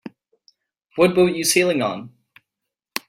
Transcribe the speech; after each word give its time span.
What 0.95 1.13
boat 1.13 1.35
you 1.35 1.43
sailing 1.43 1.83
on? 1.83 2.11